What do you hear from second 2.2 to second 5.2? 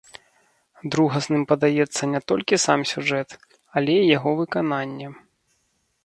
толькі сам сюжэт, але і яго выкананне.